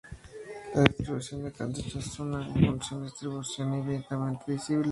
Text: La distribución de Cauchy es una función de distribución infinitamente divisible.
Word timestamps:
La 0.73 0.81
distribución 0.81 1.43
de 1.43 1.51
Cauchy 1.51 1.99
es 1.99 2.17
una 2.19 2.43
función 2.43 3.01
de 3.01 3.05
distribución 3.05 3.75
infinitamente 3.77 4.43
divisible. 4.47 4.89